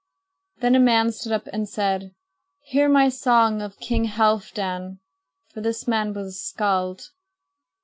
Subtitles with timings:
[0.61, 2.15] Then a man stood up and said:
[2.61, 4.97] "Hear my song of King Halfdan!"
[5.53, 7.11] for this man was a skald.